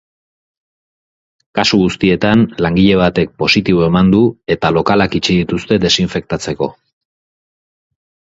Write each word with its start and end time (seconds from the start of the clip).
Kasu 1.57 1.77
guztietan, 1.81 2.45
langile 2.65 2.95
batek 3.01 3.35
positibo 3.43 3.83
eman 3.89 4.09
du 4.15 4.23
eta 4.57 4.73
lokalak 4.77 5.17
itxi 5.21 5.37
dituzte 5.41 5.79
desinfektatzeko. 5.87 6.73